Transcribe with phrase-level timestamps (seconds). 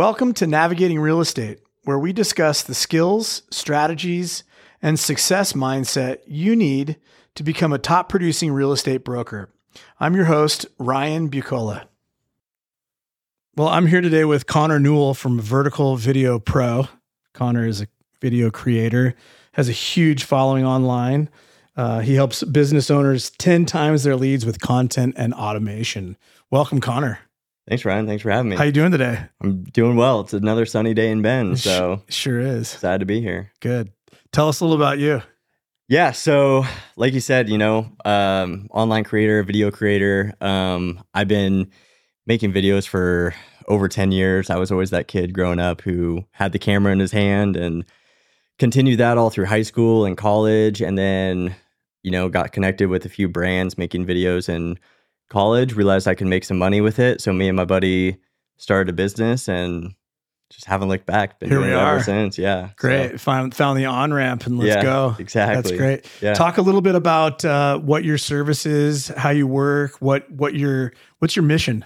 [0.00, 4.44] Welcome to Navigating Real Estate, where we discuss the skills, strategies,
[4.80, 6.96] and success mindset you need
[7.34, 9.50] to become a top producing real estate broker.
[9.98, 11.86] I'm your host, Ryan Buccola.
[13.56, 16.88] Well, I'm here today with Connor Newell from Vertical Video Pro.
[17.34, 17.86] Connor is a
[18.22, 19.14] video creator,
[19.52, 21.28] has a huge following online.
[21.76, 26.16] Uh, he helps business owners 10 times their leads with content and automation.
[26.50, 27.18] Welcome, Connor.
[27.70, 28.08] Thanks, Ryan.
[28.08, 28.56] Thanks for having me.
[28.56, 29.26] How you doing today?
[29.40, 30.22] I'm doing well.
[30.22, 32.74] It's another sunny day in Bend, so sure is.
[32.74, 33.52] Excited to be here.
[33.60, 33.92] Good.
[34.32, 35.22] Tell us a little about you.
[35.86, 36.64] Yeah, so
[36.96, 40.34] like you said, you know, um, online creator, video creator.
[40.40, 41.70] Um, I've been
[42.26, 43.36] making videos for
[43.68, 44.50] over 10 years.
[44.50, 47.84] I was always that kid growing up who had the camera in his hand and
[48.58, 51.54] continued that all through high school and college and then,
[52.02, 54.80] you know, got connected with a few brands making videos and
[55.30, 57.20] college, realized I could make some money with it.
[57.20, 58.18] So me and my buddy
[58.58, 59.94] started a business and
[60.50, 61.38] just haven't looked back.
[61.38, 61.94] Been Here we are.
[61.94, 62.36] ever since.
[62.36, 62.70] Yeah.
[62.76, 63.12] Great.
[63.12, 63.18] So.
[63.18, 65.16] Found found the on ramp and let's yeah, go.
[65.18, 65.54] Exactly.
[65.54, 66.06] That's great.
[66.20, 66.34] Yeah.
[66.34, 70.54] Talk a little bit about uh, what your service is, how you work, what what
[70.54, 71.84] your what's your mission?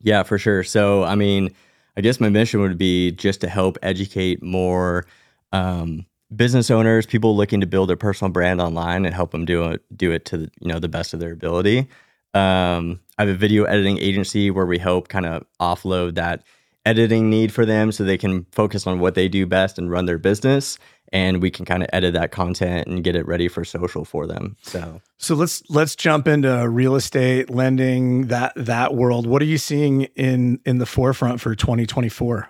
[0.00, 0.64] Yeah, for sure.
[0.64, 1.54] So I mean,
[1.96, 5.04] I guess my mission would be just to help educate more
[5.52, 9.66] um, business owners, people looking to build their personal brand online, and help them do
[9.72, 11.86] it do it to you know the best of their ability.
[12.34, 16.42] Um, I have a video editing agency where we help kind of offload that
[16.86, 20.06] editing need for them so they can focus on what they do best and run
[20.06, 20.78] their business
[21.12, 24.26] and we can kind of edit that content and get it ready for social for
[24.26, 25.00] them so.
[25.18, 29.26] So let's let's jump into real estate lending that that world.
[29.26, 32.48] What are you seeing in in the forefront for 2024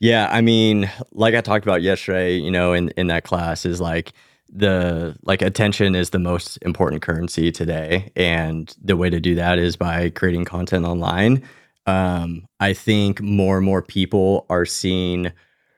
[0.00, 3.80] yeah i mean like i talked about yesterday you know in in that class is
[3.80, 4.12] like
[4.48, 8.10] the like attention is the most important currency today.
[8.16, 11.42] And the way to do that is by creating content online.
[11.86, 15.32] Um, i think more and more people are seeing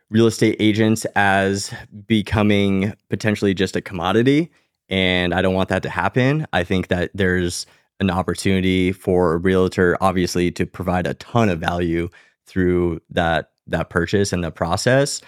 [0.09, 1.73] real estate agents as
[2.09, 4.51] becoming potentially just a commodity.
[4.89, 6.47] And i don't want that to happen.
[6.53, 7.67] I think that there's
[8.01, 12.09] an opportunity for a realtor obviously to provide a ton of value
[12.47, 15.21] through that that purchase and the process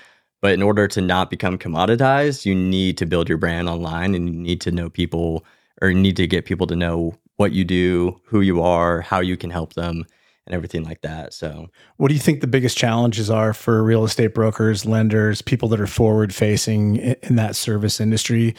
[0.43, 4.29] but in order to not become commoditized, you need to build your brand online and
[4.29, 5.47] you need to know people
[5.81, 9.21] or you need to get people to know what you do, who you are, how
[9.21, 10.05] you can help them
[10.47, 11.33] and everything like that.
[11.33, 15.69] So, what do you think the biggest challenges are for real estate brokers, lenders, people
[15.71, 18.55] that are forward facing in that service industry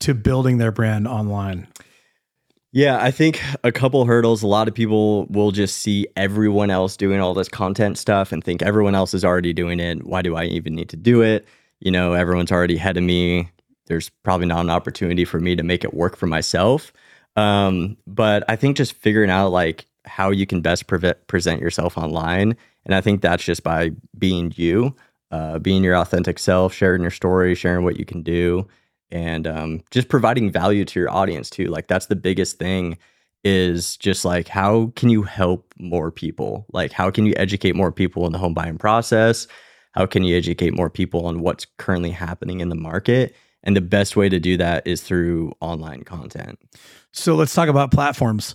[0.00, 1.66] to building their brand online?
[2.72, 4.42] Yeah, I think a couple hurdles.
[4.42, 8.44] A lot of people will just see everyone else doing all this content stuff and
[8.44, 10.04] think everyone else is already doing it.
[10.04, 11.46] Why do I even need to do it?
[11.80, 13.50] You know, everyone's already ahead of me.
[13.86, 16.92] There's probably not an opportunity for me to make it work for myself.
[17.36, 21.96] Um, but I think just figuring out like how you can best pre- present yourself
[21.96, 22.54] online.
[22.84, 24.94] And I think that's just by being you,
[25.30, 28.66] uh, being your authentic self, sharing your story, sharing what you can do
[29.10, 31.66] and um, just providing value to your audience too.
[31.66, 32.98] Like that's the biggest thing
[33.44, 36.66] is just like how can you help more people?
[36.72, 39.46] Like how can you educate more people in the home buying process?
[39.92, 43.34] How can you educate more people on what's currently happening in the market?
[43.64, 46.58] And the best way to do that is through online content.
[47.12, 48.54] So let's talk about platforms.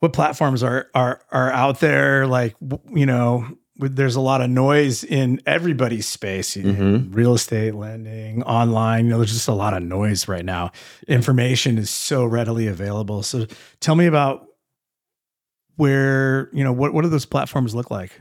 [0.00, 2.26] What platforms are are are out there?
[2.26, 2.54] Like
[2.92, 7.12] you know, there's a lot of noise in everybody's space mm-hmm.
[7.12, 10.70] real estate lending online you know there's just a lot of noise right now.
[11.08, 13.22] Information is so readily available.
[13.22, 13.46] So
[13.80, 14.46] tell me about
[15.76, 18.20] where you know what what do those platforms look like?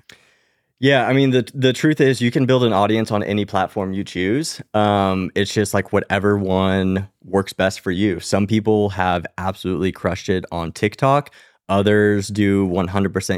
[0.80, 3.94] Yeah i mean the the truth is you can build an audience on any platform
[3.94, 4.60] you choose.
[4.74, 8.20] Um, it's just like whatever one works best for you.
[8.20, 11.30] Some people have absolutely crushed it on tiktok
[11.70, 12.90] Others do 100%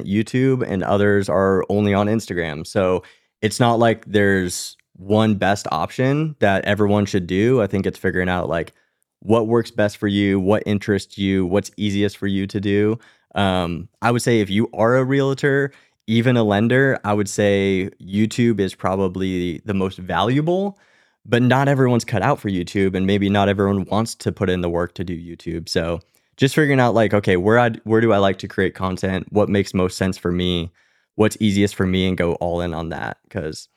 [0.06, 2.66] YouTube, and others are only on Instagram.
[2.66, 3.04] So
[3.42, 7.62] it's not like there's one best option that everyone should do.
[7.62, 8.74] I think it's figuring out like
[9.20, 12.98] what works best for you, what interests you, what's easiest for you to do.
[13.36, 15.72] Um, I would say if you are a realtor,
[16.08, 20.80] even a lender, I would say YouTube is probably the most valuable,
[21.26, 24.62] but not everyone's cut out for YouTube, and maybe not everyone wants to put in
[24.62, 25.68] the work to do YouTube.
[25.68, 26.00] So
[26.38, 29.28] just figuring out like okay where i where do i like to create content?
[29.32, 30.72] What makes most sense for me?
[31.16, 33.18] What's easiest for me and go all in on that?
[33.24, 33.68] Because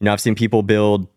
[0.00, 1.08] you know i've seen people build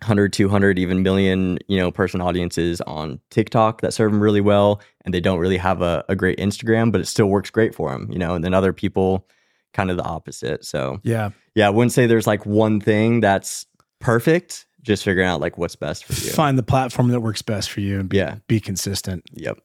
[0.00, 4.80] 100 200 even million you know person audiences on tiktok that serve them really well
[5.04, 7.90] and they don't really have a, a great instagram but it still works great for
[7.90, 9.26] them you know and then other people
[9.74, 10.64] kind of the opposite.
[10.64, 11.30] So yeah.
[11.54, 13.66] yeah i wouldn't say there's like one thing that's
[14.00, 16.30] perfect just figuring out like what's best for you.
[16.30, 18.36] Find the platform that works best for you and be, yeah.
[18.48, 19.24] be consistent.
[19.32, 19.58] Yep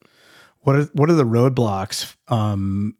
[0.62, 2.94] what are what are the roadblocks um,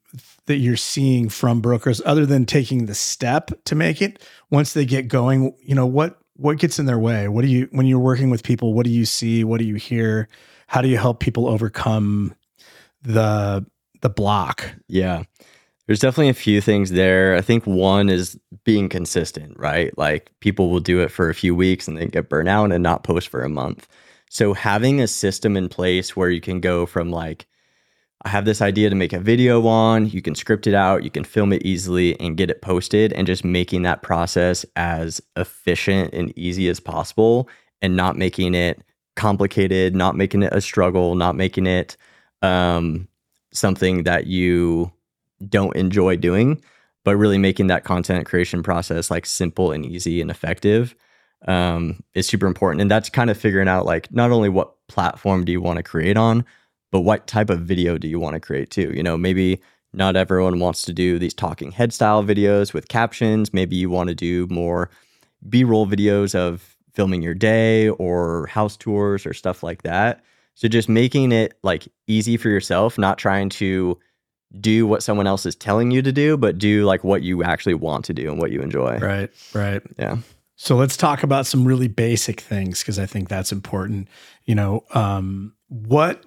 [0.46, 4.22] that you're seeing from brokers other than taking the step to make it?
[4.50, 7.28] Once they get going you know what what gets in their way?
[7.28, 9.44] What do you when you're working with people what do you see?
[9.44, 10.28] What do you hear?
[10.66, 12.34] How do you help people overcome
[13.02, 13.66] the
[14.00, 14.74] the block?
[14.88, 15.24] Yeah.
[15.90, 17.34] There's definitely a few things there.
[17.34, 19.92] I think one is being consistent, right?
[19.98, 22.80] Like people will do it for a few weeks and then get burnt out and
[22.80, 23.88] not post for a month.
[24.28, 27.48] So having a system in place where you can go from like,
[28.22, 31.10] I have this idea to make a video on, you can script it out, you
[31.10, 36.14] can film it easily and get it posted, and just making that process as efficient
[36.14, 37.48] and easy as possible
[37.82, 38.84] and not making it
[39.16, 41.96] complicated, not making it a struggle, not making it
[42.42, 43.08] um,
[43.52, 44.92] something that you
[45.48, 46.60] don't enjoy doing,
[47.04, 50.94] but really making that content creation process like simple and easy and effective
[51.48, 52.82] um, is super important.
[52.82, 55.82] And that's kind of figuring out like not only what platform do you want to
[55.82, 56.44] create on,
[56.92, 58.92] but what type of video do you want to create too?
[58.94, 59.60] You know, maybe
[59.92, 63.52] not everyone wants to do these talking head style videos with captions.
[63.52, 64.90] Maybe you want to do more
[65.48, 70.22] B roll videos of filming your day or house tours or stuff like that.
[70.54, 73.98] So just making it like easy for yourself, not trying to
[74.58, 77.74] do what someone else is telling you to do, but do like what you actually
[77.74, 78.98] want to do and what you enjoy.
[78.98, 80.18] right right Yeah.
[80.56, 84.08] So let's talk about some really basic things because I think that's important.
[84.44, 86.24] You know, um, what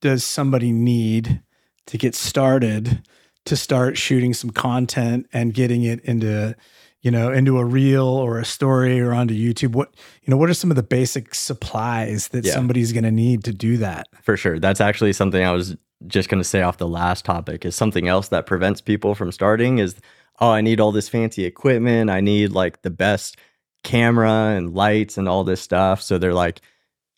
[0.00, 1.42] does somebody need
[1.86, 3.02] to get started
[3.46, 6.54] to start shooting some content and getting it into,
[7.00, 9.72] you know, into a reel or a story or onto YouTube?
[9.72, 12.52] What you know, what are some of the basic supplies that Yeah.
[12.52, 14.06] somebody's going to need to do that?
[14.22, 14.60] For sure.
[14.60, 15.76] That's actually something I was
[16.06, 19.30] just going to say off the last topic is something else that prevents people from
[19.32, 19.96] starting is
[20.42, 22.08] oh, I need all this fancy equipment.
[22.08, 23.36] I need like the best
[23.84, 26.02] camera and lights and all this stuff.
[26.02, 26.60] So they're like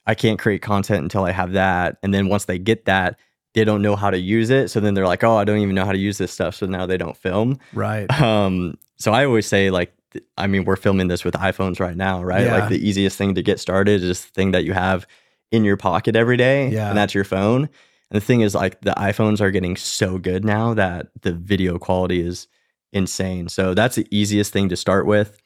[0.07, 1.99] I can't create content until I have that.
[2.03, 3.17] And then once they get that,
[3.55, 4.69] they don't know how to use it.
[4.69, 6.67] So then they're like, "Oh, I don't even know how to use this stuff." So
[6.67, 7.59] now they don't film.
[7.73, 8.07] Right.
[8.21, 9.93] Um, so I always say like,
[10.39, 12.47] I mean, we're filming this with iPhones right now, right?
[12.47, 12.59] Yeah.
[12.59, 15.07] Like the easiest thing to get started is the thing that you have
[15.53, 16.89] in your pocket every day, Yeah.
[16.89, 17.69] and that's your phone.
[18.13, 21.79] And the thing is, like, the iPhones are getting so good now that the video
[21.79, 22.47] quality is
[22.93, 23.49] insane.
[23.49, 25.41] So that's the easiest thing to start with.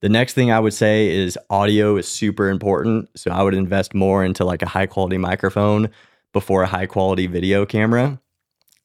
[0.00, 3.08] The next thing I would say is audio is super important.
[3.16, 5.90] So I would invest more into like a high quality microphone
[6.32, 8.20] before a high quality video camera.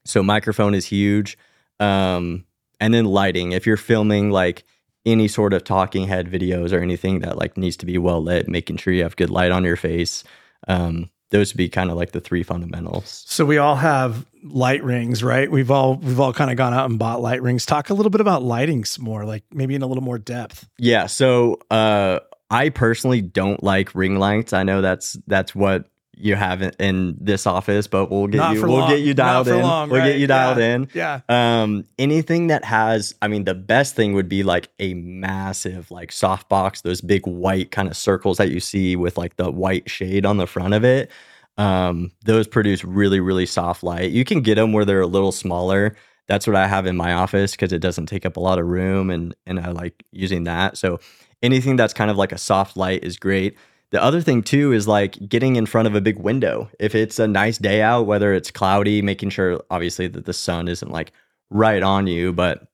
[0.06, 1.36] So microphone is huge.
[1.79, 2.45] Um,
[2.79, 3.51] and then lighting.
[3.51, 4.63] If you're filming like
[5.07, 8.47] any sort of talking head videos or anything that like needs to be well lit,
[8.47, 10.24] making sure you have good light on your face.
[10.68, 13.25] Um, those would be kind of like the three fundamentals.
[13.27, 15.50] So we all have light rings, right?
[15.50, 17.65] We've all we've all kind of gone out and bought light rings.
[17.65, 20.69] Talk a little bit about lighting some more, like maybe in a little more depth.
[20.77, 21.07] Yeah.
[21.07, 22.19] So uh,
[22.51, 24.53] I personally don't like ring lights.
[24.53, 28.56] I know that's that's what you have in, in this office, but we'll get Not
[28.56, 28.89] you we'll long.
[28.89, 29.62] get you dialed in.
[29.62, 30.12] long, we'll right.
[30.12, 30.75] get you dialed Yeah.
[30.75, 30.88] in.
[30.94, 31.21] Yeah.
[31.27, 36.12] Um, anything that has, I mean, the best thing would be like a massive like
[36.12, 40.25] softbox, those big white kind of circles that you see with like the white shade
[40.25, 41.10] on the front of it.
[41.57, 44.12] Um, those produce really, really soft light.
[44.12, 45.96] You can get them where they're a little smaller.
[46.27, 48.65] That's what I have in my office because it doesn't take up a lot of
[48.65, 50.77] room and and I like using that.
[50.77, 51.00] So
[51.41, 53.58] anything that's kind of like a soft light is great.
[53.93, 56.67] The other thing too is like getting in front of a big window.
[56.79, 60.67] If it's a nice day out, whether it's cloudy, making sure obviously that the sun
[60.67, 61.12] isn't like
[61.51, 62.67] right on you, but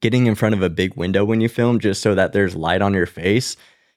[0.00, 2.82] getting in front of a big window when you film just so that there's light
[2.82, 3.56] on your face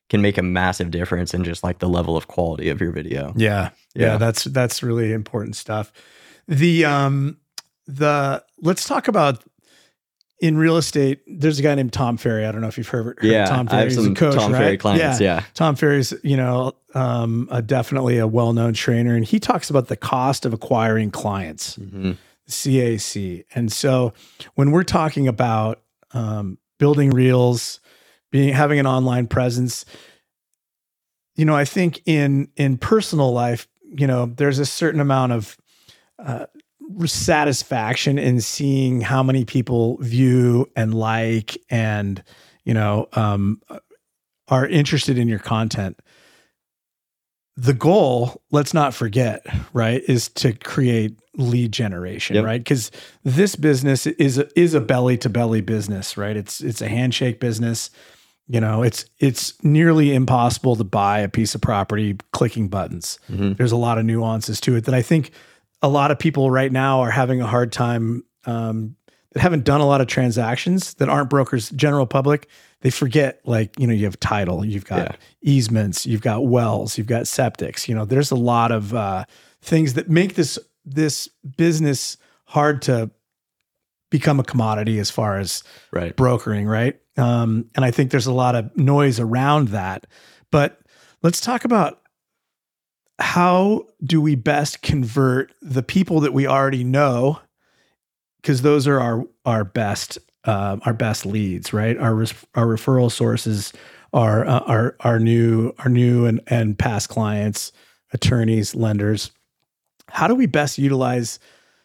[0.09, 3.33] can make a massive difference in just like the level of quality of your video.
[3.35, 3.71] Yeah.
[3.95, 4.17] Yeah, Yeah.
[4.17, 5.91] that's that's really important stuff.
[6.47, 7.37] The um
[7.87, 9.43] the let's talk about
[10.41, 12.45] in real estate, there's a guy named Tom Ferry.
[12.45, 13.83] I don't know if you've heard, heard Yeah, of Tom I Ferry.
[13.83, 14.59] have He's a coach, Tom right?
[14.59, 15.21] Ferry clients.
[15.21, 15.43] Yeah.
[15.53, 19.95] Tom Ferry's, you know, um, a, definitely a well-known trainer, and he talks about the
[19.95, 22.17] cost of acquiring clients, Mhm.
[22.49, 23.45] CAC.
[23.55, 24.13] And so,
[24.55, 25.81] when we're talking about
[26.13, 27.79] um, building reels,
[28.31, 29.85] being having an online presence,
[31.35, 35.55] you know, I think in in personal life, you know, there's a certain amount of
[36.19, 36.45] uh,
[37.05, 42.23] satisfaction in seeing how many people view and like and
[42.63, 43.61] you know um,
[44.47, 45.99] are interested in your content.
[47.57, 52.45] The goal let's not forget right is to create lead generation Yep.
[52.45, 52.59] right?
[52.61, 52.91] Because
[53.23, 56.35] this business is a, is a belly to belly business right?
[56.37, 57.89] It's it's a handshake business.
[58.47, 63.19] You know it's it's nearly impossible to buy a piece of property clicking buttons.
[63.29, 63.55] Mhm.
[63.57, 65.31] there's a lot of nuances to it that i think
[65.81, 68.95] a lot of people right now are having a hard time um,
[69.33, 72.47] that haven't done a lot of transactions that aren't brokers general public
[72.81, 75.15] they forget like you know you have title you've got Yeah.
[75.43, 79.25] easements you've got wells you've got septics you know there's a lot of uh,
[79.61, 83.09] things that make this this business hard to
[84.09, 86.13] become a commodity as far as Right.
[86.15, 86.99] brokering, right?
[87.17, 90.05] Um, and I think there's a lot of noise around that.
[90.51, 90.81] But
[91.23, 92.00] let's talk about
[93.21, 97.39] how do we best convert the people that we already know,
[98.41, 101.97] because those are our our best uh, our best leads, right?
[101.97, 103.73] Our res- our referral sources
[104.13, 107.71] are uh, our our new our new and and past clients,
[108.13, 109.31] attorneys, lenders.
[110.09, 111.39] How do we best utilize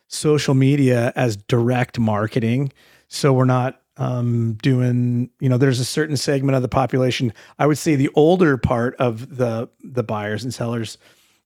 [0.09, 2.73] social media as direct marketing
[3.09, 7.67] so we're not um, doing you know there's a certain segment of the population i
[7.67, 10.99] would say the older part of the the buyers and sellers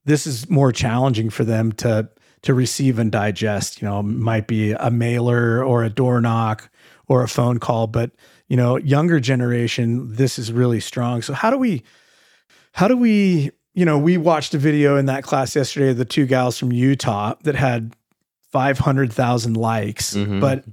[0.05, 2.09] this is more challenging for them to
[2.43, 6.71] to receive and digest you know might be a mailer or a door knock
[7.07, 8.11] or a phone call but
[8.49, 11.83] you know younger generation this is really strong so how do we
[12.73, 16.05] how do we you know we watched a video in that class yesterday of the
[16.05, 17.95] two gals from utah that had
[18.53, 20.15] 500,000 likes.
[20.15, 20.41] Mhm.
[20.41, 20.65] But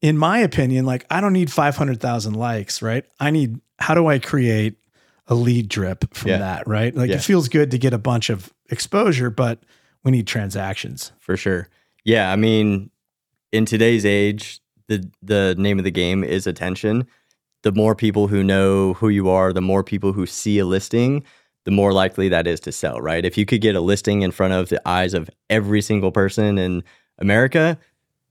[0.00, 3.04] in my opinion, like I don't need 500,000 likes, right?
[3.20, 4.76] I need, how do I create
[5.28, 6.38] a lead drip from Yeah.
[6.38, 6.94] that, right?
[6.94, 7.16] Like Yeah.
[7.16, 9.58] it feels good to get a bunch of exposure, but
[10.04, 11.12] we need transactions.
[11.18, 11.68] for sure.
[12.04, 12.90] Yeah, I mean,
[13.52, 17.06] in today's age, the the name of the game is attention.
[17.62, 21.24] The more people who know who you are, the more people who see a listing,
[21.64, 23.24] the more likely that is to sell, right?
[23.24, 26.58] If you could get a listing in front of the eyes of every single person
[26.58, 26.84] in
[27.18, 27.76] America,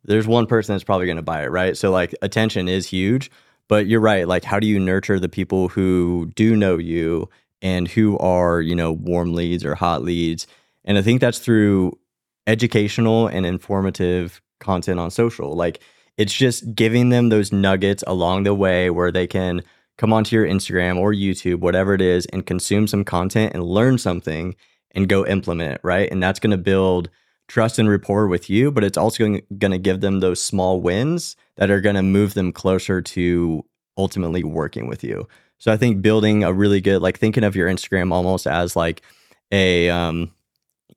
[0.06, 1.76] there's one person that's probably going to buy it, right?
[1.76, 3.30] So like attention is huge,
[3.68, 4.28] but you're right.
[4.28, 7.30] Like how do you nurture the people who do know you
[7.62, 10.48] and who are, you know, warm leads or hot leads?
[10.84, 11.98] And I think that's through
[12.48, 15.54] educational and informative content on social.
[15.54, 15.80] Like
[16.18, 19.62] it's just giving them those nuggets along the way where they can
[19.98, 23.98] come onto your Instagram or YouTube, whatever it is, and consume some content and learn
[23.98, 24.56] something
[24.92, 26.10] and go implement it, right?
[26.12, 27.10] And that's going to build
[27.48, 31.36] trust and rapport with you, but it's also going to give them those small wins
[31.58, 33.64] that are going to move them closer to
[33.98, 35.28] ultimately working with you.
[35.58, 39.02] So I think building a really good, like thinking of your Instagram almost as like
[39.52, 40.32] a, um,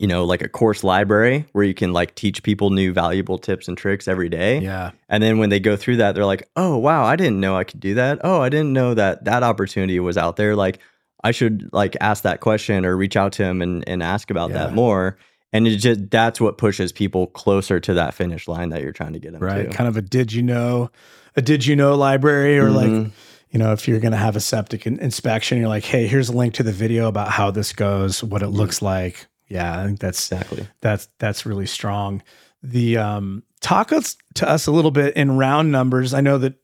[0.01, 3.69] you know, like a course library where you can like teach people new valuable tips
[3.69, 4.59] and tricks every day.
[4.61, 4.93] Yeah.
[5.09, 7.65] And then when they go through that, they're like, oh, wow, I didn't know I
[7.65, 8.21] could do that.
[8.25, 10.55] Oh, I didn't know that that opportunity was out there.
[10.57, 10.81] Like,
[11.25, 14.51] I should like ask that question or reach out to him and, and ask about
[14.51, 14.59] Yeah.
[14.67, 15.19] that more.
[15.53, 19.15] And it just that's what pushes people closer to that finish line that you're trying
[19.15, 19.71] to get them Right.
[19.71, 19.77] to.
[19.77, 20.91] Kind of a did you know,
[21.37, 23.11] a did you know library or like, Mhm.
[23.51, 26.29] you know, if you're going to have a septic in- inspection, you're like, hey, here's
[26.29, 29.27] a link to the video about how this goes, what it looks like.
[29.49, 30.67] Yeah, I think that's Exactly.
[30.83, 32.23] that's that's really strong.
[32.63, 36.13] The um talk us to us a little bit in round numbers.
[36.13, 36.55] I know that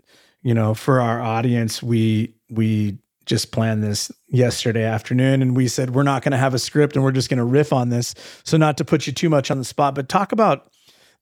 [0.43, 5.95] you know for our audience we we just planned this yesterday afternoon and we said
[5.95, 8.15] we're not going to have a script and we're just going to riff on this.
[8.45, 10.71] So not to put you too much on the spot, but talk about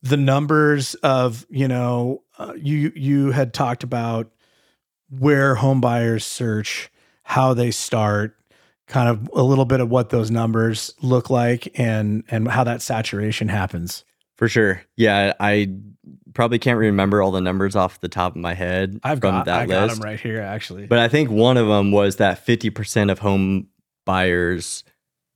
[0.03, 4.31] the numbers of, you know, uh, you you had talked about
[5.11, 6.91] where home buyers search,
[7.23, 8.37] how they start,
[8.89, 12.83] kind of a little bit of what those numbers look like and and how that
[12.83, 14.05] saturation happens.
[14.43, 14.83] For sure.
[14.97, 15.35] Yeah.
[15.39, 15.71] I
[16.35, 19.45] probably can't remember all the numbers off the top of my head I've from got
[19.47, 20.01] that I got list.
[20.01, 20.87] them right here actually.
[20.89, 23.69] But I think one of them was that 50% of home
[24.05, 24.83] buyers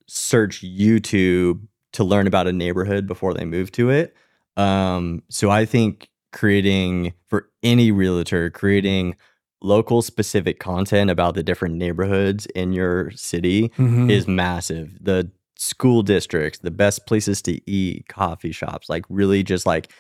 [0.09, 1.61] search YouTube
[1.93, 4.17] to learn about a neighborhood before they move to it.
[4.57, 9.15] Um, so I think creating for any realtor, creating
[9.63, 14.11] local specific content about the different neighborhoods in your city Mhm.
[14.11, 14.99] is massive.
[15.01, 19.93] The school districts, the best places to eat, coffee shops, like really just like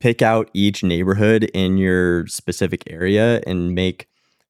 [0.00, 4.08] pick out each neighborhood in your specific area and make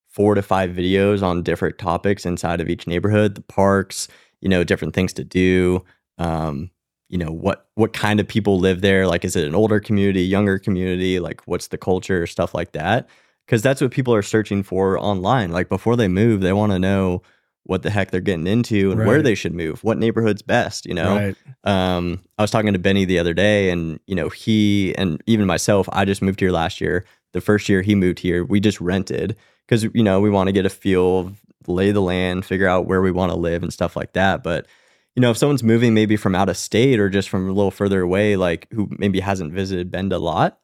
[0.08, 4.08] four to five videos on different topics inside of each neighborhood, the parks,
[4.40, 5.84] you know, different things to do.
[6.18, 6.70] Um,
[7.08, 9.06] you know, what what kind of people live there?
[9.06, 11.20] Like is it an older community, younger community?
[11.20, 13.08] Like what's the culture, stuff like that?
[13.46, 15.52] Because that's what people are searching for online.
[15.52, 17.22] Like before they move, they want to know
[17.66, 20.94] what the heck they're getting into and where they should move, what neighborhood's best, you
[20.94, 21.16] know?
[21.16, 21.37] Right.
[21.64, 25.46] um, I was talking to Benny the other day, and you know, he and even
[25.46, 27.04] myself, I just moved here last year.
[27.32, 30.52] The first year he moved here, we just rented because you know we want to
[30.52, 33.73] get a feel of lay the land, figure out where we want to live and
[33.73, 34.42] stuff like that.
[34.42, 34.66] But
[35.14, 37.70] you know, if someone's moving maybe from out of state or just from a little
[37.70, 40.58] further away, like who maybe hasn't visited Bend a lot,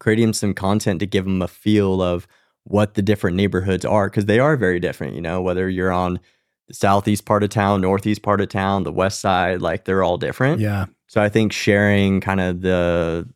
[0.00, 2.26] creating some content to give them a feel of
[2.68, 5.14] what the different neighborhoods are because they are very different.
[5.14, 6.20] You know, whether you're on
[6.68, 10.18] the southeast part of town, northeast part of town, the west side, like they're all
[10.18, 10.60] different.
[10.60, 10.86] Yeah.
[11.06, 13.28] So I think sharing kind of the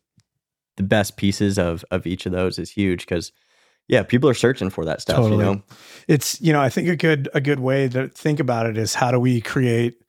[0.77, 3.31] the best pieces of of each of those is huge because
[3.89, 5.17] yeah, people are searching for that stuff.
[5.17, 5.45] Totally.
[5.45, 5.63] You know,
[6.07, 8.93] it's you know i think a good a good way to think about it is
[8.93, 10.02] how do we create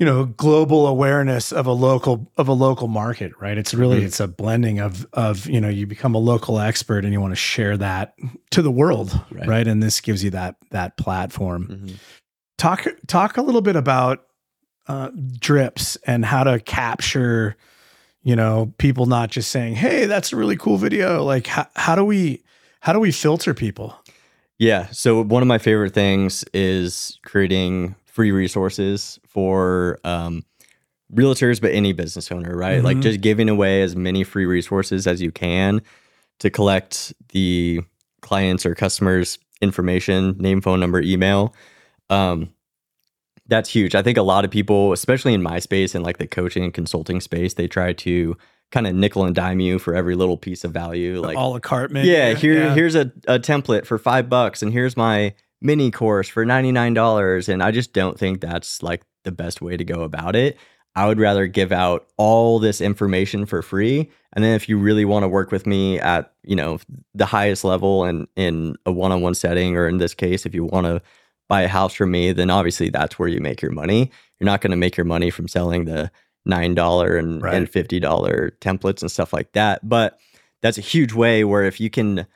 [0.00, 4.06] you know global awareness of a local of a local market right it's really mm-hmm.
[4.06, 7.32] it's a blending of of you know you become a local expert and you want
[7.32, 8.14] to share that
[8.50, 9.68] to the world right, right?
[9.68, 11.94] and this gives you that that platform mm-hmm.
[12.56, 14.26] talk talk a little bit about
[14.88, 17.54] uh, drips and how to capture
[18.22, 21.94] you know people not just saying hey that's a really cool video like how, how
[21.94, 22.42] do we
[22.80, 23.94] how do we filter people
[24.58, 30.44] yeah so one of my favorite things is creating free resources for um,
[31.14, 32.76] realtors, but any business owner, right?
[32.76, 32.84] Mm-hmm.
[32.84, 35.82] Like just giving away as many free resources as you can
[36.40, 37.80] to collect the
[38.20, 41.54] clients or customers' information, name, phone number, email.
[42.08, 42.52] Um,
[43.46, 43.94] that's huge.
[43.94, 46.72] I think a lot of people, especially in my space and like the coaching and
[46.72, 48.36] consulting space, they try to
[48.70, 51.20] kind of nickel and dime you for every little piece of value.
[51.20, 52.74] Like all a cart, Yeah, here, yeah.
[52.74, 57.62] here's a, a template for five bucks, and here's my mini course for $99 and
[57.62, 60.56] I just don't think that's like the best way to go about it.
[60.96, 65.04] I would rather give out all this information for free and then if you really
[65.04, 66.78] want to work with me at, you know,
[67.14, 70.86] the highest level and in a one-on-one setting or in this case if you want
[70.86, 71.02] to
[71.48, 74.10] buy a house from me, then obviously that's where you make your money.
[74.38, 76.10] You're not going to make your money from selling the
[76.48, 77.54] $9 and, right.
[77.54, 80.18] and $50 templates and stuff like that, but
[80.62, 82.26] that's a huge way where if you can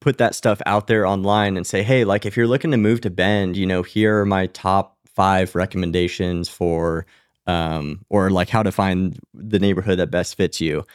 [0.00, 3.02] put that stuff out there online and say, hey, like if you're looking to move
[3.02, 7.06] to Bend, you know, here are my top five recommendations for,
[7.46, 10.86] um, or like how to find the neighborhood that best fits you.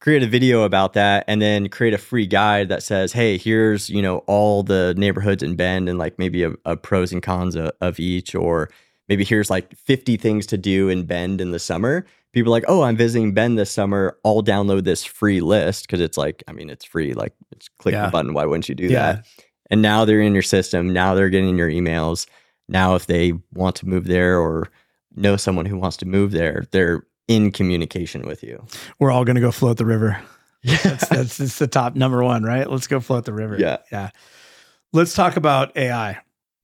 [0.00, 3.88] Create a video about that and then create a free guide that says, hey, here's,
[3.88, 7.54] you know, all the neighborhoods in Bend and like maybe a, a pros and cons
[7.54, 8.68] of, of each, or
[9.08, 12.82] maybe here's like 50 things to do in Bend in the summer people like, oh,
[12.82, 14.18] I'm visiting Bend this summer.
[14.24, 17.12] I'll download this free list because it's like, I mean, it's free.
[17.14, 18.06] Like, it's click yeah.
[18.06, 18.34] the button.
[18.34, 19.12] Why wouldn't you do yeah.
[19.12, 19.26] that?
[19.70, 20.92] And now they're in your system.
[20.92, 22.26] Now they're getting your emails.
[22.68, 24.70] Now, if they want to move there or
[25.14, 28.64] know someone who wants to move there, they're in communication with you.
[28.98, 30.20] We're all going to go float the river.
[30.64, 32.70] Yeah, that's, that's, that's the top number one, right?
[32.70, 33.56] Let's go float the river.
[33.58, 34.10] Yeah, yeah.
[34.92, 36.20] Let's talk about AI.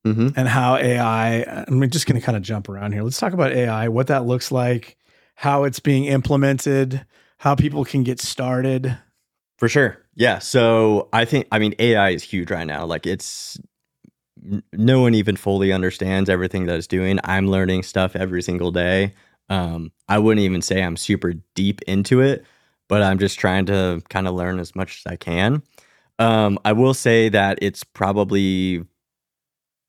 [0.07, 0.39] Mm-hmm.
[0.39, 3.03] and how AI, I'm just going to kind of jump around here.
[3.03, 4.95] Let's talk about AI, what that looks like,
[5.39, 7.05] how it's being implemented,
[7.37, 8.97] how people can get started?
[9.57, 9.97] For sure.
[10.13, 10.39] Yeah.
[10.39, 12.83] So I think, I mean, AI is huge right now.
[12.85, 13.57] Like it's,
[14.73, 17.19] no one even fully understands everything that it's doing.
[17.23, 19.13] I'm learning stuff every single day.
[19.47, 22.43] Um, I wouldn't even say I'm super deep into it,
[22.89, 25.63] but I'm just trying to kind of learn as much as I can.
[26.19, 28.83] Um, I will say that it's probably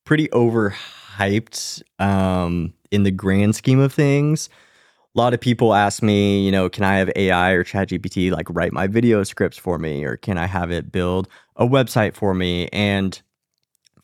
[0.04, 4.48] pretty overhyped um, in the grand scheme of things
[5.14, 8.46] a lot of people ask me, you know, can I have AI or ChatGPT like
[8.48, 12.32] write my video scripts for me, or can I have it build a website for
[12.32, 12.68] me?
[12.72, 13.20] And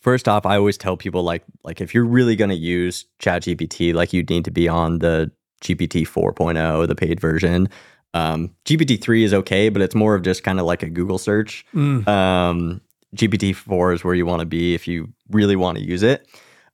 [0.00, 3.94] first off, I always tell people like like if you're really going to use ChatGPT,
[3.94, 7.68] like you need to be on the GPT 4.0, the paid version.
[8.12, 11.18] Um, GPT 3 is okay, but it's more of just kind of like a Google
[11.18, 11.66] search.
[11.74, 12.06] Mm.
[12.08, 12.80] Um,
[13.14, 16.26] GPT 4 is where you want to be if you really want to use it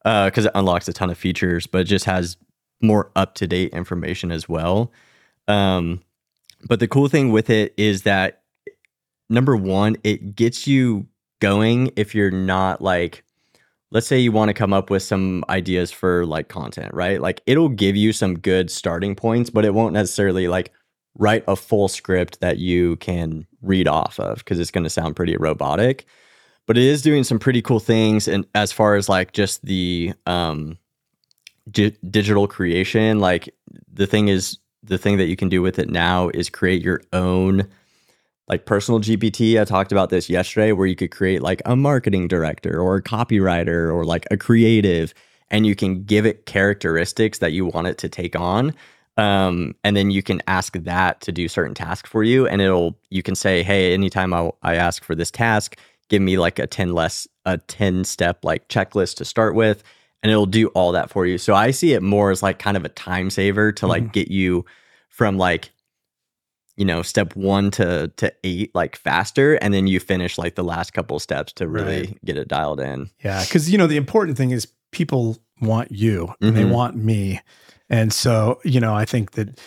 [0.03, 2.37] because uh, it unlocks a ton of features, but it just has
[2.83, 4.91] more up to date information as well.
[5.47, 6.01] Um,
[6.67, 8.43] but the cool thing with it is that
[9.29, 11.07] number one, it gets you
[11.39, 13.23] going if you're not like,
[13.91, 17.21] let's say you want to come up with some ideas for like content, right?
[17.21, 20.71] Like it'll give you some good starting points, but it won't necessarily like
[21.15, 25.15] write a full script that you can read off of because it's going to sound
[25.15, 26.05] pretty robotic.
[26.65, 30.13] But it is doing some pretty cool things, and as far as like just the
[30.25, 30.77] um,
[31.71, 33.53] di- digital creation like
[33.91, 37.01] the thing is the thing that you can do with it now is create your
[37.13, 37.67] own
[38.47, 39.59] like personal GPT.
[39.59, 43.01] I talked about this yesterday where you could create like a marketing director or a
[43.01, 45.13] copywriter or like a creative
[45.49, 48.73] and you can give it characteristics that you want it to take on.
[49.15, 52.97] Um, and then you can ask that to do certain tasks for you and it'll
[53.09, 55.77] you can say, hey, anytime I, I ask for this task,
[56.09, 59.83] give me like a 10 less a 10 step like checklist to start with
[60.23, 61.37] and it'll do all that for you.
[61.37, 64.11] So I see it more as like kind of a time saver to like mm-hmm.
[64.11, 64.65] get you
[65.09, 65.71] from like
[66.75, 70.63] you know step 1 to to 8 like faster and then you finish like the
[70.63, 72.25] last couple steps to really right.
[72.25, 73.11] get it dialed in.
[73.23, 76.55] Yeah, cuz you know the important thing is people want you and mm-hmm.
[76.55, 77.41] they want me.
[77.89, 79.59] And so, you know, I think that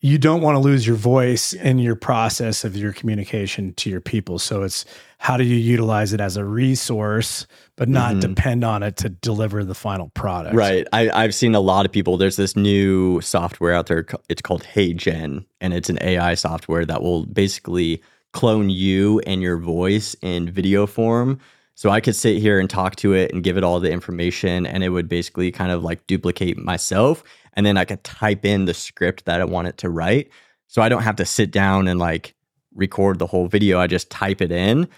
[0.00, 4.00] you don't want to lose your voice in your process of your communication to your
[4.00, 4.38] people.
[4.38, 4.84] So it's
[5.18, 8.20] how do you utilize it as a resource, but not mm-hmm.
[8.20, 10.54] depend on it to deliver the final product.
[10.54, 10.86] Right.
[10.92, 12.16] I, I've seen a lot of people.
[12.16, 14.06] There's this new software out there.
[14.28, 18.00] It's called HeyGen, and it's an AI software that will basically
[18.32, 21.40] clone you and your voice in video form.
[21.74, 24.66] So I could sit here and talk to it and give it all the information,
[24.66, 27.24] and it would basically kind of like duplicate myself.
[27.54, 30.30] And then I could type in the script that I want it to write.
[30.66, 32.34] So I don't have to sit down and like
[32.74, 33.80] record the whole video.
[33.80, 34.88] I just type it in.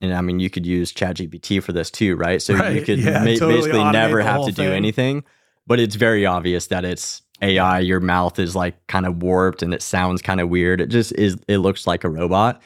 [0.00, 2.42] And I mean, you could use ChatGPT for this too, right?
[2.42, 5.24] So you could yeah, ma- totally basically never have to do anything.
[5.66, 7.78] But it's very obvious that it's AI.
[7.78, 10.80] Your mouth is like kind of warped and it sounds kind of weird.
[10.80, 12.60] It just is, it looks like a robot.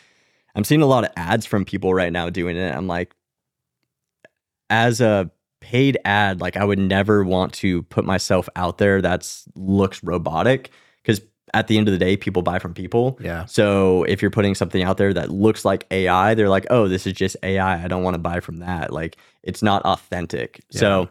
[0.55, 2.75] I'm seeing a lot of ads from people right now doing it.
[2.75, 3.15] I'm like,
[4.71, 5.31] as a
[5.67, 10.71] paid ad, like I would never want to put myself out there that's looks robotic
[11.03, 11.21] because
[11.55, 13.19] at the end of the day, people buy from people.
[13.21, 13.47] Yeah.
[13.47, 17.05] So if you're putting something out there that looks like AI, they're like, oh, this
[17.05, 17.83] is just AI.
[17.83, 18.93] I don't want to buy from that.
[18.93, 20.61] Like it's not authentic.
[20.71, 21.09] So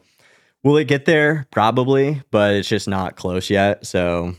[0.64, 1.48] will it get there?
[1.52, 3.86] Probably, but it's just not close yet.
[3.86, 4.36] So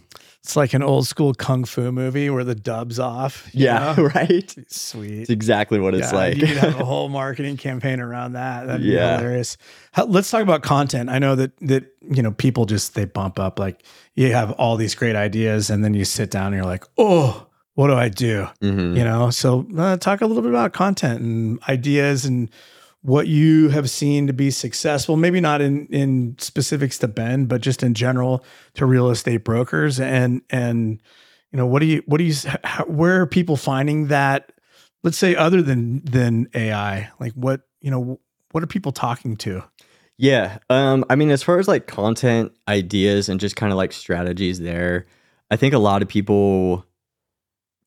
[0.47, 3.49] It's like an old school kung fu movie where the dub's off.
[3.53, 4.05] you yeah, know?
[4.15, 4.55] right.
[4.69, 5.23] Sweet.
[5.23, 6.37] It's exactly what it's Yeah, like.
[6.37, 8.69] You could have a whole marketing campaign around that.
[8.69, 9.17] That'd be Yeah.
[9.19, 9.57] hilarious.
[9.91, 11.11] How, let's talk about content.
[11.11, 13.83] I know that that you know people just they bump up like
[14.15, 17.49] you have all these great ideas and then you sit down and you're like, oh,
[17.75, 18.47] what do I do?
[18.63, 18.97] Mhm.
[18.97, 19.31] You know.
[19.31, 22.49] So uh, talk a little bit about content and ideas and
[23.07, 25.17] what you have seen to be successful.
[25.17, 30.01] Maybe not in in specifics to Bend, but just in general to real estate brokers
[30.01, 31.01] and and
[31.53, 34.53] you know what do you what do you how, where are people finding that
[35.05, 38.19] let's say other than than AI like what you know
[38.51, 39.63] what are people talking to
[40.19, 40.59] Yeah.
[40.71, 44.61] Um, I mean, as far as like content ideas and just kind of like strategies
[44.61, 45.07] there,
[45.51, 46.87] I think a lot of people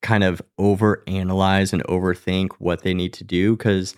[0.01, 3.95] kind of overanalyze and overthink what they need to do because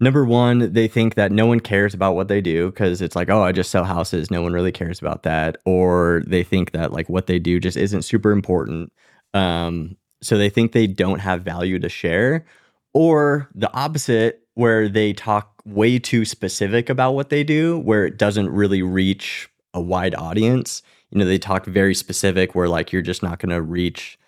[0.00, 3.30] number one, they think that no one cares about what they do because it's like,
[3.30, 4.30] oh, I just sell houses.
[4.30, 5.56] No one really cares about that.
[5.64, 8.92] Or they think that like what they do just isn't super important.
[9.34, 12.46] Um, so they think they don't have value to share.
[12.94, 18.16] Or the opposite, where they talk way too specific about what they do, where it
[18.16, 20.82] doesn't really reach a wide audience.
[21.10, 24.18] You know, they talk very specific, where like you're just not going to reach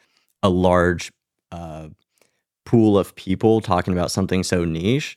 [0.42, 1.10] a large
[1.50, 1.88] uh,
[2.66, 5.16] pool of people talking about something so niche.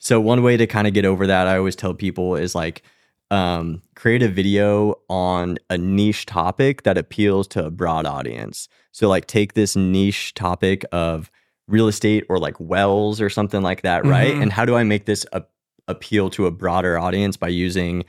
[0.00, 2.82] So one way to kind of get over that, I always tell people is like
[3.30, 8.68] um, create a video on a niche topic that appeals to a broad audience.
[8.92, 11.30] So like take this niche topic of
[11.68, 14.34] real estate or like wells or something like that, right?
[14.34, 14.42] Mhm.
[14.42, 15.44] And how do I make this a-
[15.86, 18.04] appeal to a broader audience by using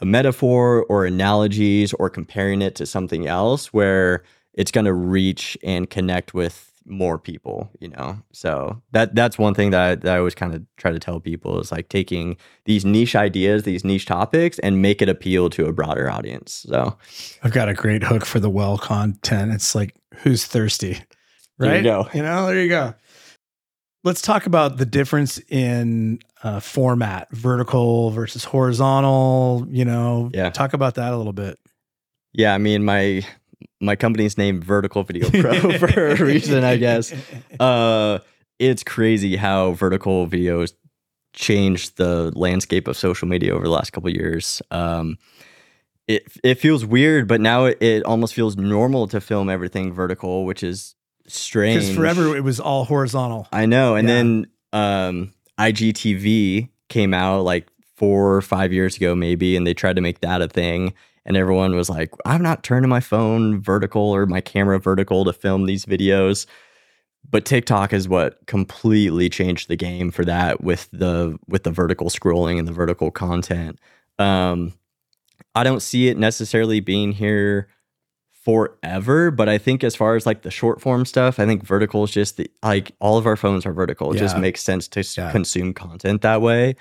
[0.00, 4.22] a metaphor or analogies or comparing it to something else where
[4.52, 8.18] it's going to reach and connect with more people, you know.
[8.32, 11.20] So that that's one thing that I, that I always kind of try to tell
[11.20, 15.66] people is like taking these niche ideas, these niche topics, and make it appeal to
[15.66, 16.64] a broader audience.
[16.68, 16.96] So
[17.42, 20.98] I've got a great hook for the well content it's like who's thirsty
[21.58, 22.08] There you right go.
[22.14, 22.94] you know there you go
[24.04, 30.50] let's talk about the difference in uh, format vertical versus horizontal you know Yeah.
[30.50, 31.58] talk about that a little bit
[32.34, 33.22] yeah, I mean my
[33.80, 37.12] my company's named Vertical Video Pro for a reason, I guess.
[37.58, 38.18] Uh,
[38.58, 40.72] it's crazy how vertical videos
[41.32, 44.60] changed the landscape of social media over the last couple of years.
[44.70, 45.18] Um,
[46.06, 50.44] it it feels weird, but now it, it almost feels normal to film everything vertical,
[50.44, 50.94] which is
[51.26, 51.80] strange.
[51.82, 53.94] because forever it was all horizontal I know.
[53.94, 54.14] And Yeah.
[54.14, 59.96] then um, IGTV came out like four or five years ago, maybe, and they tried
[59.96, 60.94] to make that a thing.
[61.28, 65.32] And everyone was like, I'm not turning my phone vertical or my camera vertical to
[65.32, 66.46] film these videos.
[67.30, 72.08] But TikTok is what completely changed the game for that with the with the vertical
[72.08, 73.78] scrolling and the vertical content.
[74.18, 74.72] Um,
[75.54, 77.68] I don't see it necessarily being here
[78.32, 82.04] forever, but I think as far as like the short form stuff, I think vertical
[82.04, 84.12] is just the like all of our phones are vertical.
[84.12, 85.30] It just makes sense to Yeah.
[85.30, 86.76] consume content that way.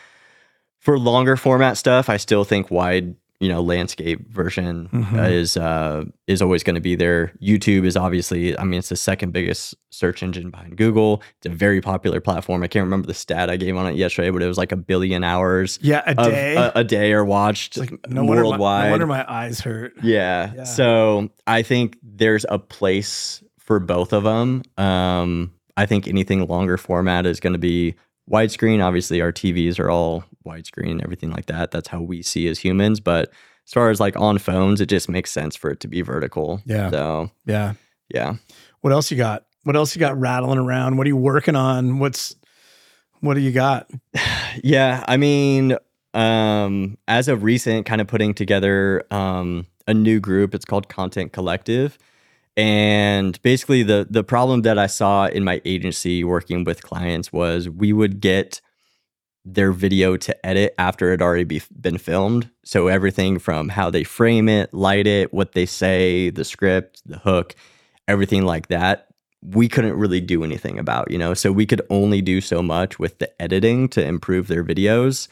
[0.79, 6.05] For longer format stuff, I still think wide, you know, landscape version uh, is uh
[6.25, 7.33] is always going to be there.
[7.41, 11.21] YouTube is obviously, I mean, it's the second biggest search engine behind Google.
[11.37, 12.63] It's a very popular platform.
[12.63, 14.75] I can't remember the stat I gave on it yesterday, but it was like a
[14.77, 18.43] billion hours yeah a of day a, a day are watched It's like no wonder,
[18.43, 18.85] my, worldwide.
[18.85, 20.53] no wonder my eyes hurt Yeah.
[20.55, 20.63] Yeah.
[20.63, 24.63] So I think there's a place for both of them.
[24.77, 27.95] Um, I think anything longer format is going to be
[28.29, 28.83] widescreen.
[28.83, 31.71] Obviously, our TVs are all widescreen, and everything like that.
[31.71, 32.99] That's how we see as humans.
[32.99, 33.31] But
[33.65, 36.61] as far as like on phones, it just makes sense for it to be vertical.
[36.65, 36.89] Yeah.
[36.89, 37.73] So yeah
[38.09, 38.35] yeah.
[38.81, 41.99] what else you got what else you got rattling around what are you working on
[41.99, 42.35] what's
[43.19, 43.89] what do you got
[44.63, 45.77] Yeah, I mean,
[46.15, 50.55] um, as of recent, kind of putting together um, a new group.
[50.55, 51.99] It's called Content Collective,
[52.57, 57.69] and basically the the problem that I saw in my agency working with clients was
[57.69, 58.61] we would get
[59.45, 62.49] their video to edit after it already be, been filmed.
[62.65, 67.17] So everything from how they frame it, light it, what they say, the script, the
[67.17, 67.55] hook,
[68.09, 69.07] everything like that,
[69.41, 71.33] we couldn't really do anything about, you know.
[71.33, 75.29] So we could only do so much with the editing to improve their videos.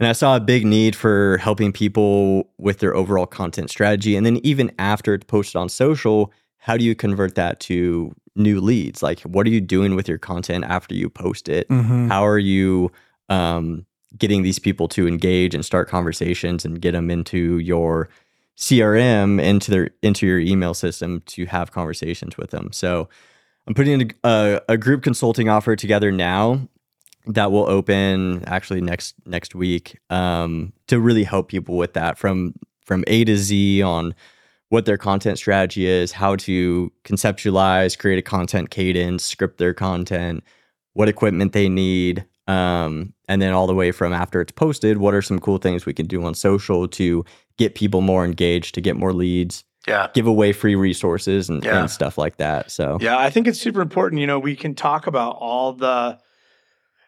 [0.00, 4.16] And I saw a big need for helping people with their overall content strategy.
[4.16, 8.60] And then even after it's posted on social, how do you convert that to new
[8.60, 9.02] leads?
[9.02, 11.68] Like, what are you doing with your content after you post it?
[11.68, 12.06] Mhm.
[12.06, 12.92] How are you
[13.28, 13.84] um,
[14.16, 18.08] getting these people to engage and start conversations and get them into your
[18.56, 22.70] CRM, into their into your email system to have conversations with them?
[22.72, 23.08] So,
[23.66, 26.68] I'm putting a, a, a group consulting offer together now
[27.26, 32.54] that will open actually next next week um, to really help people with that from
[32.86, 34.14] from A to Z on
[34.72, 40.42] what their content strategy is, how to conceptualize, create a content cadence, script their content,
[40.94, 45.12] what equipment they need, um, and then all the way from after it's posted, what
[45.12, 47.22] are some cool things we can do on social to
[47.58, 50.08] get people more engaged, to get more leads, Yeah.
[50.14, 51.80] give away free resources and, Yeah.
[51.80, 52.70] and stuff like that.
[52.70, 54.22] So Yeah, I think it's super important.
[54.22, 56.16] You know, we can talk about all the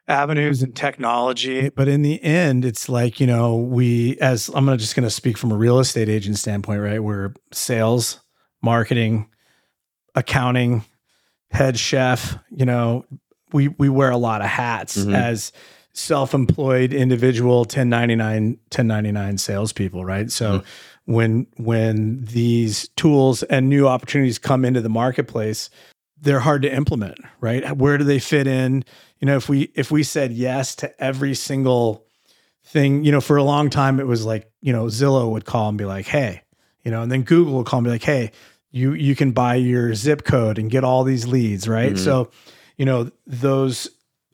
[0.06, 4.76] avenues and technology, but in the end, it's like, you know, we, as I'm gonna-
[4.76, 7.02] just going to speak from a real estate agent standpoint, right?
[7.02, 8.20] We're sales,
[8.62, 9.28] marketing,
[10.14, 10.84] accounting,
[11.50, 13.04] head chef, you know,
[13.52, 15.14] we, we wear a lot of hats Mhm.
[15.14, 15.52] as
[15.92, 20.28] self-employed individual 1099 1099 salespeople right?
[20.30, 20.64] So
[21.04, 25.70] when when these tools and new opportunities come into the marketplace
[26.20, 27.76] they're hard to implement right?
[27.76, 28.84] Where do they fit in
[29.24, 32.04] you know if we if we said yes to every single
[32.62, 35.70] thing you know for a long time it was like you know zillow would call
[35.70, 36.42] and be like hey
[36.82, 38.30] you know and then google would call and be like hey
[38.70, 41.98] you you can buy your zip code and get all these leads right Mhm.
[41.98, 42.30] so
[42.76, 43.88] you know those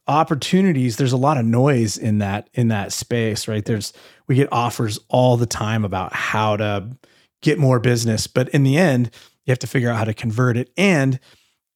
[0.08, 3.92] opportunities there's a lot of noise in that in that space right there's
[4.26, 6.88] we get offers all the time about how to
[7.42, 9.08] get more business but in the end
[9.44, 11.20] you have to figure out how to convert it and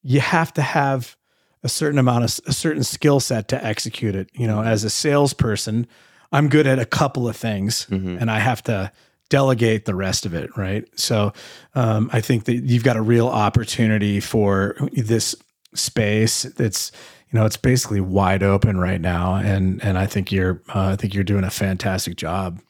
[0.03, 1.17] you have to have
[1.65, 4.91] a certain amount of a certain skill set to execute it you know as a
[4.91, 5.87] salesperson
[6.33, 8.21] i'm good at a couple of things mhm.
[8.21, 8.93] and i have to
[9.31, 11.33] delegate the rest of it right so
[11.75, 15.35] um, i think that you've got a real opportunity for this
[15.75, 16.93] space that's
[17.33, 20.97] you know it's basically wide open right now and and i think you're uh, i
[20.97, 22.61] think you're doing a fantastic job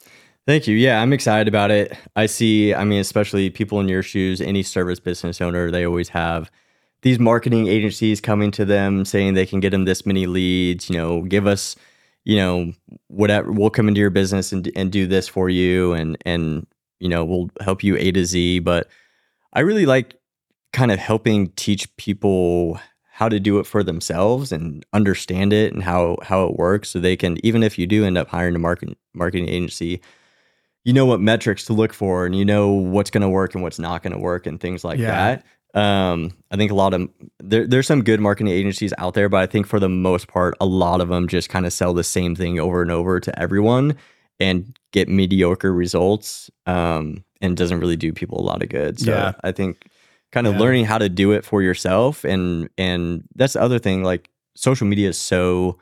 [0.46, 0.76] Thank you.
[0.76, 1.96] Yeah, I'm excited about it.
[2.16, 6.11] I see, I mean, especially people in your shoes, any service business owner, they always
[6.11, 6.50] have
[7.04, 10.96] these marketing agencies coming to them saying they can get them this many leads, you
[10.96, 11.76] know, give us,
[12.24, 12.72] you know,
[13.08, 16.66] whatever, we'll come into your business and, and do this for you and, and,
[17.00, 18.60] you know, we'll help you A to Z.
[18.60, 18.88] But
[19.52, 20.14] I really like
[20.72, 22.80] kind of helping teach people
[23.12, 26.98] how to do it for themselves and understand it and how, how it works so
[26.98, 30.00] they can, even if you do end up hiring a marketing marketing agency,
[30.84, 33.62] you know what metrics to look for and you know what's going to work and
[33.62, 35.10] what's not going to work and things like Yeah.
[35.10, 35.44] that.
[35.74, 37.08] Um, I think a lot of
[37.40, 40.54] there, there's some good marketing agencies out there, but I think for the most part,
[40.60, 43.38] a lot of them just kind of sell the same thing over and over to
[43.38, 43.96] everyone
[44.40, 46.50] and get mediocre results.
[46.66, 48.98] Um, and doesn't really do people a lot of good.
[48.98, 49.32] So Yeah.
[49.42, 49.88] I think
[50.32, 50.60] kind of Yeah.
[50.60, 54.02] learning how to do it for yourself and and that's the other thing.
[54.02, 55.78] Like social media is so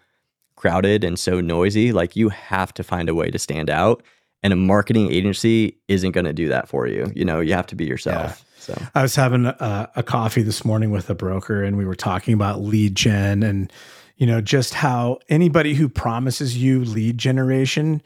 [0.56, 1.92] crowded and so noisy.
[1.92, 4.02] Like you have to find a way to stand out
[4.42, 7.12] and a marketing agency isn't going to do that for you.
[7.14, 8.44] You know, you have to be yourself.
[8.62, 11.94] So, I was having a, a coffee this morning with a broker, and we were
[11.94, 13.72] talking about lead gen, and
[14.16, 18.02] you know just how anybody who promises you lead generation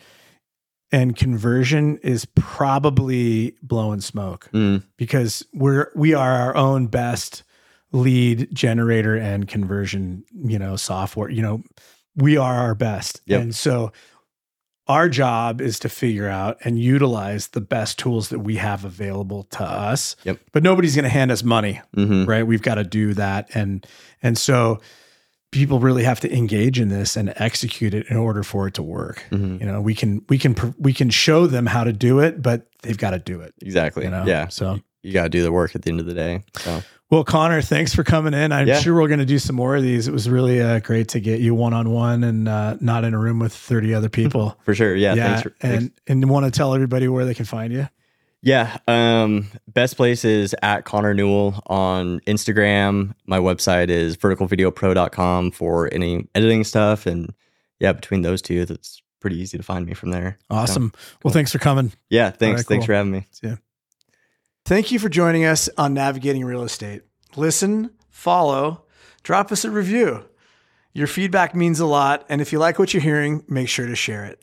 [0.92, 7.42] and conversion is probably blowing smoke mm, because we're we are our own best
[7.92, 11.62] lead generator and conversion you know software you know
[12.16, 13.21] we are our best.
[13.27, 13.40] Yep.
[13.40, 13.92] and so
[14.88, 19.42] our job is to figure out and utilize the best tools that we have available
[19.44, 20.38] to us Yep.
[20.53, 22.27] but nobody's going to hand us money mhm.
[22.27, 23.87] right we've got to do that and
[24.22, 24.81] and so
[25.53, 28.83] people really have to engage in this and execute it in order for it to
[28.83, 29.61] work Mhm.
[29.61, 32.66] you know we can we can we can show them how to do it but
[32.83, 34.05] they've got to do it exactly.
[34.05, 34.49] you know Yeah.
[34.49, 36.42] so You got to do the work at the end of the day.
[36.59, 38.79] So, well connor thanks for coming in i'm Yeah.
[38.81, 41.21] sure we're going to do some more of these it was really uh, great to
[41.21, 44.95] get you one-on-one and uh, not in a room with 30 other people for sure.
[44.95, 45.14] Yeah.
[45.14, 46.01] thanks for, and thanks.
[46.07, 47.88] and want to tell everybody where they can find you
[48.42, 48.77] Yeah.
[48.87, 53.14] Um, best place is at Connor Newell on Instagram.
[53.27, 57.07] My website is verticalvideopro.com for any editing stuff.
[57.07, 57.33] And
[57.81, 60.38] yeah, between those two, that's pretty easy to find me from there.
[60.51, 60.92] So, awesome
[61.25, 62.31] well thanks for coming yeah.
[62.31, 62.61] Thanks.
[62.61, 62.87] right, Thanks cool.
[62.87, 63.27] for having me.
[64.66, 67.02] Thank you for joining us on Navigating Real Estate.
[67.37, 68.83] Listen, follow,
[69.22, 70.24] drop us a review.
[70.92, 73.94] Your feedback means a lot, and if you like what you're hearing, make sure to
[73.94, 74.42] share it.